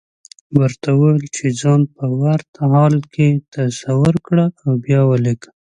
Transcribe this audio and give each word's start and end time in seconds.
ورته 0.59 0.89
وويل 0.99 1.25
چې 1.35 1.45
ځان 1.61 1.81
په 1.95 2.05
ورته 2.21 2.61
حال 2.73 2.95
کې 3.13 3.27
تصور 3.53 4.15
کړه 4.25 4.45
او 4.63 4.71
بيا 4.85 5.01
وليکه. 5.05 5.49